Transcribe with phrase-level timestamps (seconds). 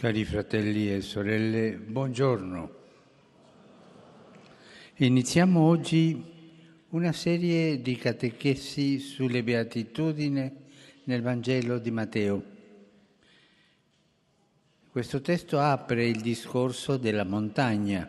[0.00, 2.70] Cari fratelli e sorelle, buongiorno.
[4.98, 6.24] Iniziamo oggi
[6.90, 10.52] una serie di catechesi sulle beatitudini
[11.02, 12.44] nel Vangelo di Matteo.
[14.88, 18.08] Questo testo apre il discorso della montagna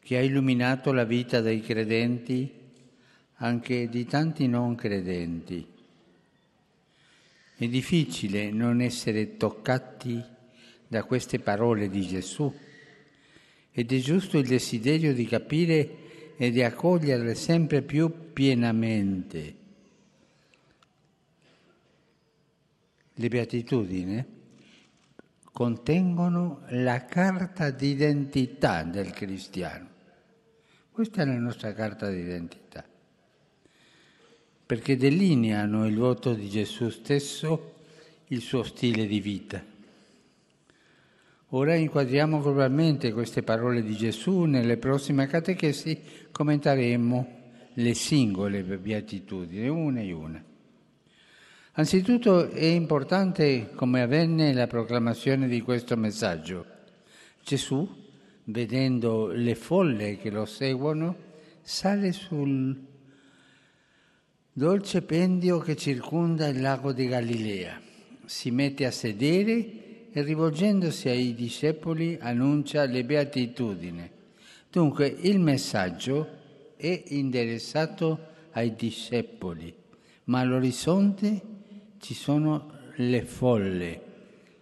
[0.00, 2.52] che ha illuminato la vita dei credenti,
[3.34, 5.64] anche di tanti non credenti.
[7.54, 10.34] È difficile non essere toccati
[10.88, 12.52] da queste parole di Gesù
[13.70, 19.54] ed è giusto il desiderio di capire e di accoglierle sempre più pienamente.
[23.14, 24.24] Le beatitudini
[25.52, 29.88] contengono la carta d'identità del cristiano.
[30.90, 32.84] Questa è la nostra carta d'identità,
[34.66, 37.74] perché delineano il voto di Gesù stesso,
[38.28, 39.76] il suo stile di vita.
[41.52, 45.98] Ora inquadriamo globalmente queste parole di Gesù, nelle prossime catechesi
[46.30, 47.36] commenteremo
[47.72, 50.44] le singole beatitudini, una e una.
[51.72, 56.66] Anzitutto è importante come avvenne la proclamazione di questo messaggio.
[57.42, 57.88] Gesù,
[58.44, 61.16] vedendo le folle che lo seguono,
[61.62, 62.78] sale sul
[64.52, 67.80] dolce pendio che circonda il lago di Galilea,
[68.26, 74.10] si mette a sedere e rivolgendosi ai discepoli annuncia le beatitudini.
[74.70, 76.28] Dunque il messaggio
[76.76, 79.74] è interessato ai discepoli,
[80.24, 81.40] ma all'orizzonte
[81.98, 84.02] ci sono le folle,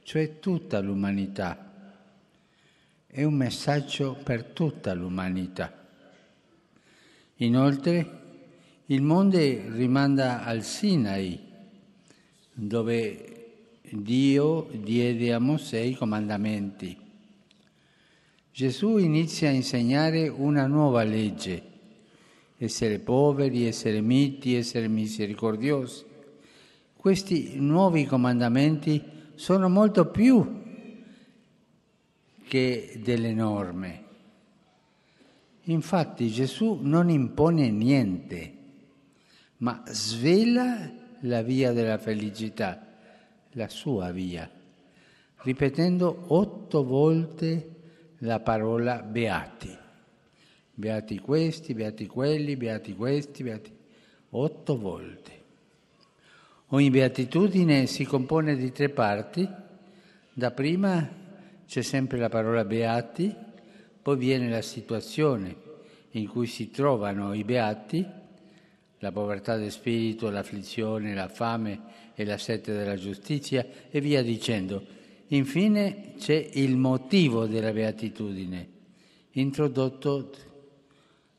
[0.02, 1.64] cioè tutta l'umanità.
[3.06, 5.84] È un messaggio per tutta l'umanità.
[7.36, 8.24] Inoltre
[8.86, 11.40] il mondo rimanda al Sinai,
[12.52, 13.35] dove
[13.90, 16.96] Dio diede a Mosè i comandamenti.
[18.50, 21.62] Gesù inizia a insegnare una nuova legge,
[22.56, 26.04] essere poveri, essere miti, essere misericordiosi.
[26.96, 29.00] Questi nuovi comandamenti
[29.34, 30.62] sono molto più
[32.48, 34.04] che delle norme.
[35.64, 38.54] Infatti Gesù non impone niente,
[39.58, 40.90] ma svela
[41.20, 42.85] la via della felicità
[43.56, 44.48] la sua via,
[45.42, 47.74] ripetendo otto volte
[48.18, 49.74] la parola beati.
[50.72, 53.72] Beati questi, beati quelli, beati questi, beati...
[54.30, 55.32] otto volte.
[56.68, 59.48] Ogni beatitudine si compone di tre parti.
[60.32, 61.08] Da prima
[61.66, 63.34] c'è sempre la parola beati,
[64.02, 65.64] poi viene la situazione
[66.10, 68.06] in cui si trovano i beati,
[69.00, 71.80] la povertà del spirito, l'afflizione, la fame
[72.14, 74.84] e la sette della giustizia e via dicendo.
[75.28, 78.68] Infine c'è il motivo della beatitudine,
[79.32, 80.30] introdotto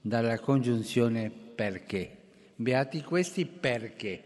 [0.01, 2.15] dalla congiunzione perché.
[2.55, 4.21] Beati questi perché,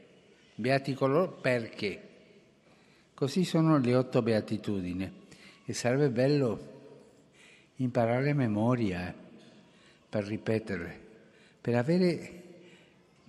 [0.55, 2.07] beati coloro perché.
[3.13, 5.11] Così sono le otto beatitudini
[5.65, 6.69] e sarebbe bello
[7.75, 9.13] imparare a memoria eh,
[10.09, 10.99] per ripeterle,
[11.61, 12.40] per avere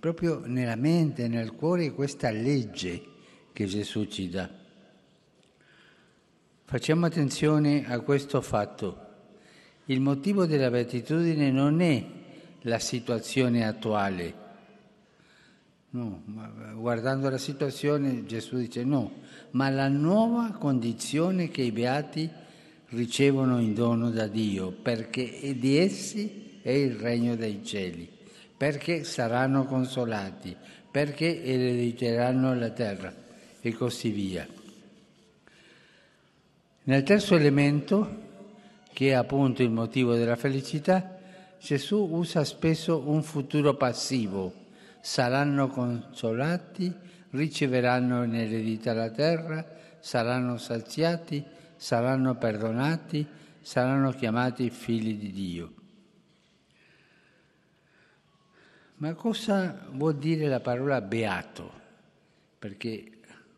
[0.03, 3.05] proprio nella mente, nel cuore questa legge
[3.53, 4.49] che Gesù ci dà.
[6.65, 8.97] Facciamo attenzione a questo fatto.
[9.85, 12.05] Il motivo della beatitudine non è
[12.63, 14.33] la situazione attuale.
[15.91, 16.21] No,
[16.75, 19.21] guardando la situazione Gesù dice no,
[19.51, 22.29] ma la nuova condizione che i beati
[22.89, 28.09] ricevono in dono da Dio, perché di essi è il regno dei cieli,
[28.63, 30.55] perché saranno consolati,
[30.89, 33.13] perché erediteranno la terra
[33.59, 34.47] e così via.
[36.83, 38.21] Nel terzo elemento,
[38.93, 41.19] che è appunto il motivo della felicità,
[41.59, 44.53] Gesù usa spesso un futuro passivo.
[45.01, 46.89] Saranno consolati,
[47.31, 49.65] riceveranno in eredità la terra,
[49.99, 51.43] saranno saziati,
[51.75, 53.27] saranno perdonati,
[53.59, 55.73] saranno chiamati figli di Dio.
[59.03, 61.69] Ma cosa vuol dire la parola beato?
[62.57, 63.11] Perché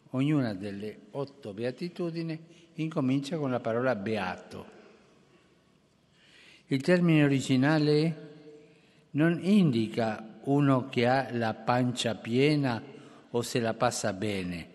[0.10, 2.40] Ognuna delle otto beatitudini
[2.76, 4.66] incomincia con la parola beato.
[6.66, 8.30] Il termine originale
[9.12, 12.82] non indica uno che ha la pancia piena
[13.30, 14.68] o se la passa bene,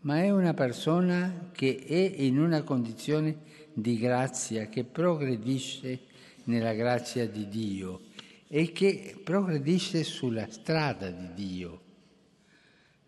[0.00, 3.42] ma è una persona che è in una condizione
[3.72, 6.00] di grazia, che progredisce
[6.46, 8.06] nella grazia di Dio
[8.48, 11.80] e che progredisce sulla strada di Dio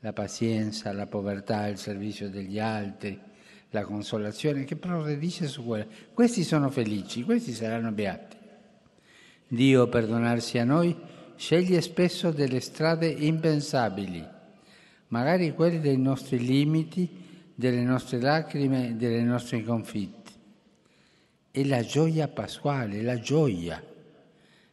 [0.00, 3.18] la pazienza, la povertà, il servizio degli altri,
[3.70, 5.86] la consolazione, che progredisce su quella.
[6.12, 8.36] Questi sono felici, questi saranno beati.
[9.48, 10.96] Dio, per donarsi a noi,
[11.36, 14.26] sceglie spesso delle strade impensabili,
[15.08, 17.08] magari quelle dei nostri limiti,
[17.54, 20.18] delle nostre lacrime, delle nostre confitte.
[21.50, 23.82] E la gioia pasquale, la gioia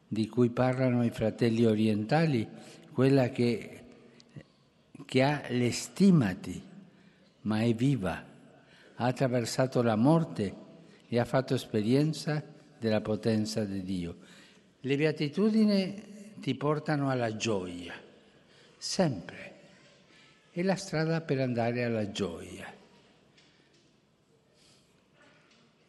[0.07, 2.47] di cui parlano i fratelli orientali,
[2.91, 3.83] quella che,
[5.05, 6.61] che ha le stimati,
[7.41, 8.23] ma è viva,
[8.95, 10.65] ha attraversato la morte
[11.07, 12.43] e ha fatto esperienza
[12.79, 14.17] della potenza di Dio.
[14.79, 17.93] Le beatitudini ti portano alla gioia,
[18.77, 19.55] sempre.
[20.51, 22.73] È la strada per andare alla gioia.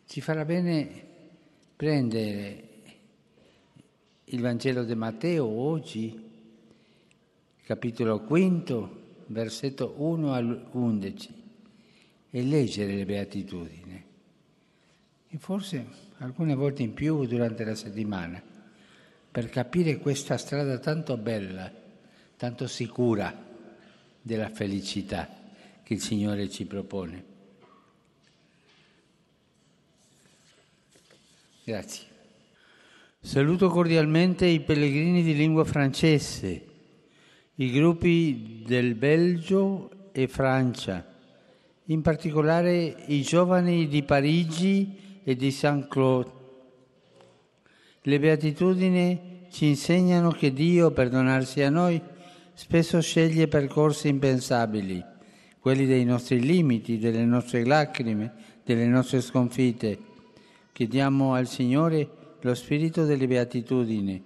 [0.06, 1.06] Ci farà bene
[1.76, 2.68] prendere
[4.31, 6.27] il Vangelo di Matteo oggi,
[7.65, 11.35] capitolo quinto, versetto 1 al 11,
[12.31, 14.05] e leggere le beatitudini.
[15.31, 15.87] E forse
[16.19, 18.43] alcune volte in più durante la settimana,
[19.31, 21.73] per capire questa strada tanto bella,
[22.37, 23.47] tanto sicura
[24.21, 25.29] della felicità
[25.83, 27.37] che il Signore ci propone.
[31.65, 32.18] Grazie.
[33.20, 36.65] Saluto cordialmente i pellegrini di lingua francese,
[37.56, 41.05] i gruppi del Belgio e Francia,
[41.87, 46.31] in particolare i giovani di Parigi e di Saint-Claude.
[48.03, 52.00] Le beatitudini ci insegnano che Dio, per donarsi a noi,
[52.55, 55.05] spesso sceglie percorsi impensabili,
[55.59, 58.32] quelli dei nostri limiti, delle nostre lacrime,
[58.65, 59.99] delle nostre sconfitte.
[60.73, 64.23] Chiediamo al Signore lo spirito delle beatitudini,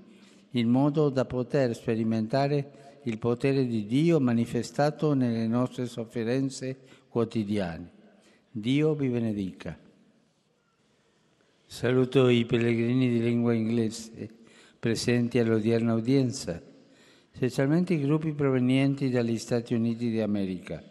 [0.50, 6.78] il modo da poter sperimentare il potere di Dio manifestato nelle nostre sofferenze
[7.08, 7.90] quotidiane.
[8.50, 9.76] Dio vi benedica.
[11.64, 14.28] Saluto i pellegrini di lingua inglese
[14.78, 16.60] presenti all'odierna udienza,
[17.30, 20.82] specialmente i gruppi provenienti dagli Stati Uniti d'America.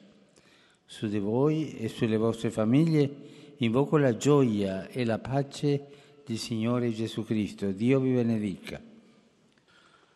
[0.86, 3.10] Su di voi e sulle vostre famiglie
[3.58, 5.86] invoco la gioia e la pace
[6.26, 7.72] di Signore Gesù Cristo.
[7.72, 8.82] Dio vi benedica.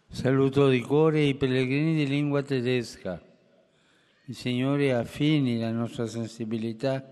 [0.07, 3.22] Saluto di cuore i pellegrini di lingua tedesca.
[4.25, 7.04] Il Signore affini la nostra sensibilità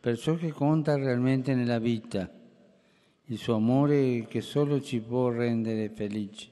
[0.00, 2.32] per ciò che conta realmente nella vita,
[3.26, 6.50] il suo amore che solo ci può rendere felici.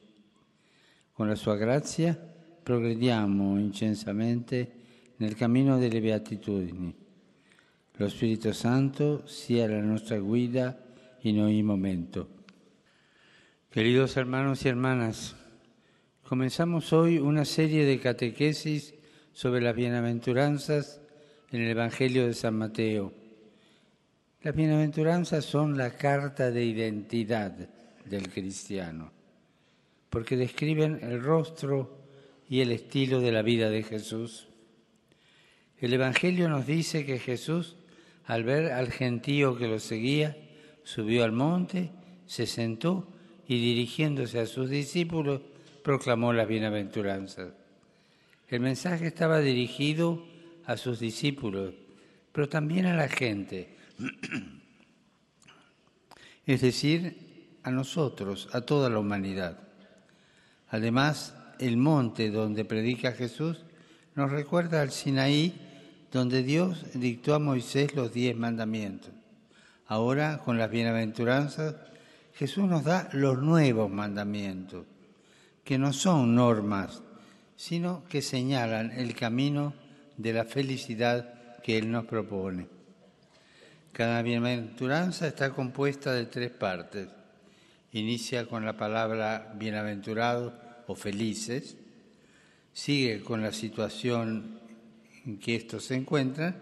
[1.12, 4.72] Con la sua grazia progrediamo incensamente
[5.16, 6.94] nel cammino delle beatitudini.
[7.92, 10.85] Lo Spirito Santo sia la nostra guida
[11.28, 12.28] en hoy momento.
[13.70, 15.34] Queridos hermanos y hermanas,
[16.22, 18.94] comenzamos hoy una serie de catequesis
[19.32, 21.00] sobre las bienaventuranzas
[21.50, 23.12] en el Evangelio de San Mateo.
[24.42, 27.50] Las bienaventuranzas son la carta de identidad
[28.04, 29.10] del cristiano,
[30.10, 32.06] porque describen el rostro
[32.48, 34.46] y el estilo de la vida de Jesús.
[35.78, 37.74] El Evangelio nos dice que Jesús,
[38.26, 40.36] al ver al gentío que lo seguía,
[40.86, 41.90] subió al monte,
[42.26, 43.08] se sentó
[43.48, 45.40] y dirigiéndose a sus discípulos
[45.82, 47.48] proclamó las bienaventuranzas.
[48.48, 50.24] El mensaje estaba dirigido
[50.64, 51.74] a sus discípulos,
[52.30, 53.74] pero también a la gente,
[56.46, 59.58] es decir, a nosotros, a toda la humanidad.
[60.68, 63.64] Además, el monte donde predica Jesús
[64.14, 65.52] nos recuerda al Sinaí,
[66.12, 69.10] donde Dios dictó a Moisés los diez mandamientos.
[69.88, 71.76] Ahora, con las bienaventuranzas,
[72.34, 74.84] Jesús nos da los nuevos mandamientos,
[75.64, 77.02] que no son normas,
[77.56, 79.74] sino que señalan el camino
[80.16, 82.66] de la felicidad que Él nos propone.
[83.92, 87.08] Cada bienaventuranza está compuesta de tres partes.
[87.92, 90.52] Inicia con la palabra bienaventurado
[90.86, 91.76] o felices,
[92.72, 94.60] sigue con la situación
[95.24, 96.56] en que estos se encuentran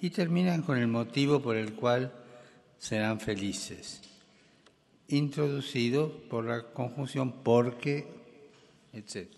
[0.00, 2.12] y termina con el motivo por el cual
[2.80, 4.00] serán felices.
[5.08, 8.08] Introducido por la conjunción porque,
[8.92, 9.28] etc.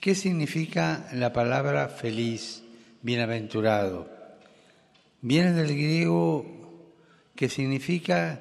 [0.00, 2.62] ¿Qué significa la palabra feliz,
[3.02, 4.08] bienaventurado?
[5.20, 6.46] Viene del griego
[7.36, 8.40] que significa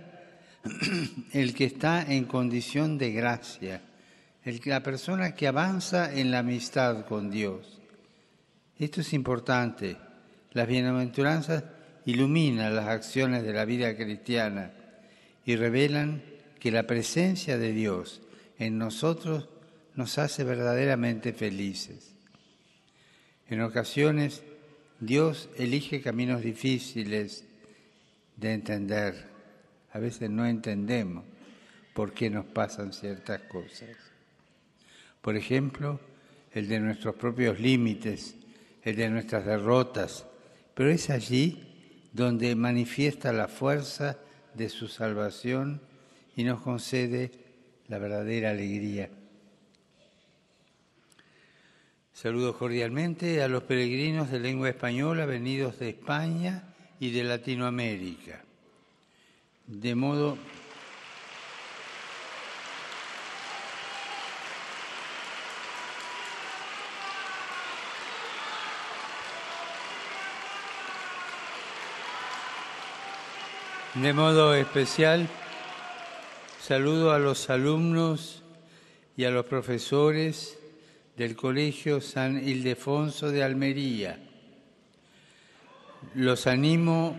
[1.34, 3.81] el que está en condición de gracia,
[4.43, 7.81] el, la persona que avanza en la amistad con Dios.
[8.79, 9.98] Esto es importante.
[10.51, 11.63] Las bienaventuranzas
[12.08, 14.72] ilumina las acciones de la vida cristiana
[15.46, 16.24] y revelan
[16.58, 18.22] que la presencia de Dios
[18.58, 19.50] en nosotros
[19.94, 22.16] nos hace verdaderamente felices.
[23.50, 24.42] En ocasiones
[25.02, 27.44] Dios elige caminos difíciles
[28.38, 29.28] de entender.
[29.92, 31.26] A veces no entendemos
[31.94, 33.90] por qué nos pasan ciertas cosas.
[35.22, 36.00] Por ejemplo,
[36.54, 38.36] el de nuestros propios límites,
[38.82, 40.26] el de nuestras derrotas,
[40.74, 41.68] pero es allí
[42.14, 44.18] donde manifiesta la fuerza
[44.54, 45.82] de su salvación
[46.36, 47.32] y nos concede
[47.88, 49.10] la verdadera alegría.
[52.14, 58.44] Saludo cordialmente a los peregrinos de lengua española venidos de España y de Latinoamérica.
[59.68, 60.38] De modo
[74.01, 75.27] De modo especial,
[76.62, 78.44] saludo a los alumnos
[79.16, 80.60] y a los profesores
[81.16, 84.20] del Colegio San Ildefonso de Almería.
[86.13, 87.18] Los animo,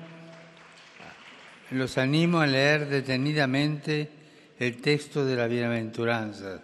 [1.73, 4.09] los animo a leer detenidamente
[4.61, 6.63] el texto de la bienaventuranza.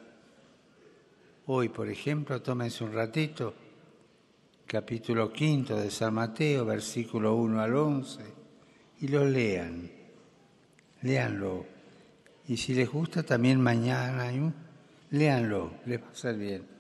[1.47, 3.53] Hoy, por ejemplo, tómense un ratito,
[4.65, 8.21] capítulo quinto de San Mateo, versículo 1 al 11,
[9.01, 10.04] y lo lean,
[11.05, 11.65] léanlo.
[12.49, 14.33] Y si les gusta también mañana,
[15.11, 16.75] léanlo, les va a ser bien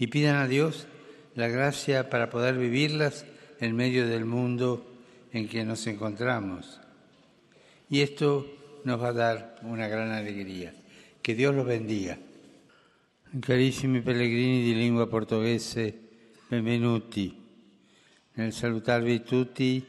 [0.00, 0.86] y pidan a Dios
[1.34, 3.26] la gracia para poder vivirlas
[3.60, 4.82] en medio del mundo
[5.30, 6.80] en que nos encontramos.
[7.90, 8.46] Y esto
[8.84, 10.72] nos va a dar una gran alegría.
[11.20, 12.18] Que Dios los bendiga.
[13.40, 15.94] Carissimi pellegrini di lingua portoghese,
[16.48, 17.36] benvenuti.
[18.34, 19.86] Nel salutarvi tutti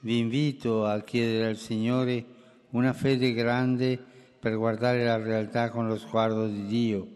[0.00, 2.24] vi invito a chiedere al Signore
[2.72, 3.98] una fede grande
[4.38, 7.08] per guardare la realtà con lo sguardo di Dio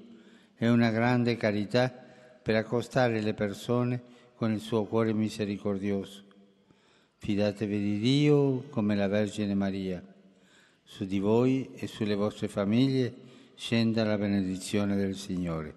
[0.56, 1.92] e una grande carità
[2.42, 4.02] per accostare le persone
[4.34, 6.24] con il suo cuore misericordioso.
[7.18, 10.02] Fidatevi di Dio come la Vergine Maria.
[10.82, 13.12] Su di voi e sulle vostre famiglie
[13.56, 15.74] scenda la benedizione del Signore.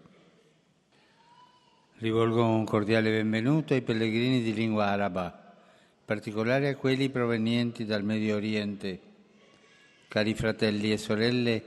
[1.99, 8.03] Rivolgo un cordiale benvenuto ai pellegrini di lingua araba, in particolare a quelli provenienti dal
[8.03, 9.08] Medio Oriente.
[10.09, 11.63] Cari fratelli e sorelle,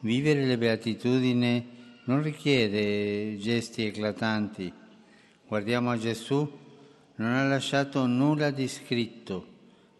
[0.00, 4.72] vivere le beatitudini non richiede gesti eclatanti.
[5.46, 6.58] Guardiamo a Gesù,
[7.16, 9.46] non ha lasciato nulla di scritto,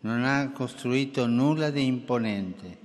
[0.01, 2.79] non ha costruito nulla di imponente.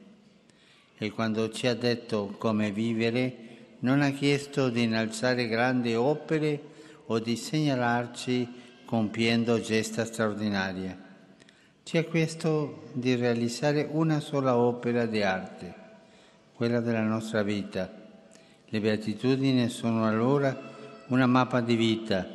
[0.98, 6.62] E quando ci ha detto come vivere, non ha chiesto di innalzare grandi opere
[7.06, 8.46] o di segnalarci
[8.84, 11.07] compiendo gesta straordinaria.
[11.88, 15.74] Ci ha chiesto di realizzare una sola opera di arte,
[16.54, 17.90] quella della nostra vita
[18.66, 22.28] le beatitudini sono allora una mappa di vita,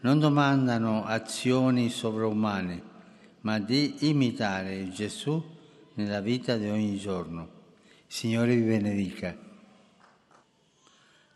[0.00, 2.82] non domandano azioni sovrumane,
[3.42, 5.44] ma di imitare Gesù
[5.92, 7.50] nella vita di ogni giorno.
[8.06, 9.36] Signore vi benedica.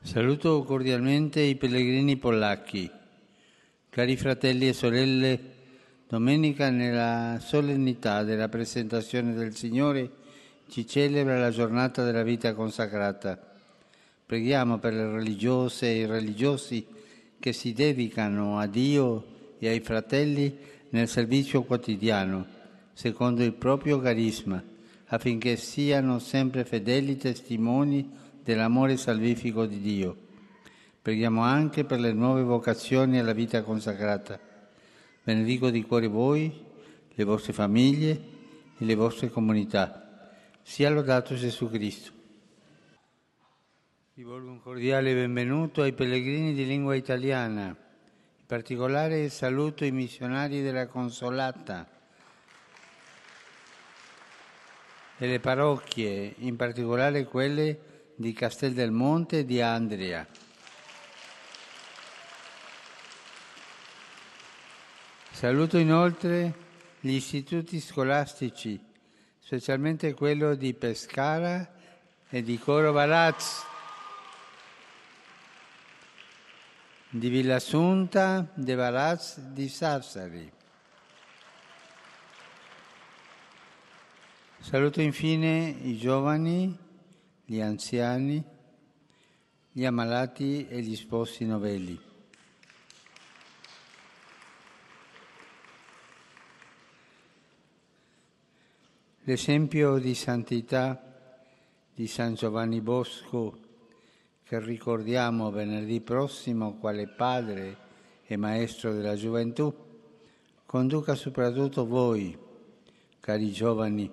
[0.00, 2.90] Saluto cordialmente i pellegrini polacchi.
[3.90, 5.58] Cari fratelli e sorelle,
[6.10, 10.10] domenica nella solennità della presentazione del Signore
[10.68, 13.48] ci celebra la giornata della vita consacrata
[14.30, 16.86] Preghiamo per le religiose e i religiosi
[17.40, 19.24] che si dedicano a Dio
[19.58, 20.56] e ai fratelli
[20.90, 22.46] nel servizio quotidiano,
[22.92, 24.62] secondo il proprio carisma,
[25.06, 28.08] affinché siano sempre fedeli testimoni
[28.44, 30.16] dell'amore salvifico di Dio.
[31.02, 34.49] Preghiamo anche per le nuove vocazioni alla vita consacrata.
[35.30, 36.52] Benedico di cuore voi,
[37.14, 38.10] le vostre famiglie
[38.76, 40.28] e le vostre comunità.
[40.60, 42.10] Sia lodato Gesù Cristo.
[44.14, 50.88] Rivolgo un cordiale benvenuto ai pellegrini di lingua italiana, in particolare saluto i missionari della
[50.88, 51.88] Consolata
[55.16, 57.78] e le parrocchie, in particolare quelle
[58.16, 60.26] di Castel del Monte e di Andria.
[65.40, 66.54] Saluto inoltre
[67.00, 68.78] gli istituti scolastici,
[69.38, 71.66] specialmente quello di Pescara
[72.28, 73.64] e di Coro Valazzo
[77.08, 80.52] di Villassunta de Varaz di Sassari.
[84.58, 86.76] Saluto infine i giovani,
[87.46, 88.44] gli anziani,
[89.72, 92.09] gli ammalati e gli sposi novelli.
[99.30, 101.00] L'esempio di santità
[101.94, 103.58] di San Giovanni Bosco
[104.42, 107.76] che ricordiamo venerdì prossimo quale padre
[108.24, 109.72] e maestro della gioventù,
[110.66, 112.36] conduca soprattutto voi,
[113.20, 114.10] cari giovani,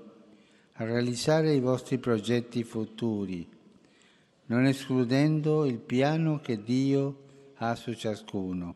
[0.74, 3.50] a realizzare i vostri progetti futuri,
[4.45, 7.24] non escludendo il piano che Dio
[7.55, 8.75] ha su ciascuno.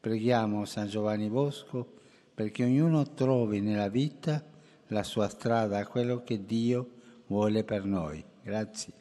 [0.00, 1.86] Preghiamo San Giovanni Bosco
[2.34, 4.56] perché ognuno trovi nella vita
[4.88, 6.90] la sua strada quello che Dio
[7.26, 8.24] vuole per noi.
[8.42, 8.97] Grazie.